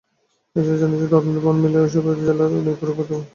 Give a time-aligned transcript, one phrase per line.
[0.45, 3.27] একটি সূত্র জানিয়েছে, তদন্তে প্রমাণ মিললে ওইসব জেলার নিয়োগ পরীক্ষা বাতিল করা হবে।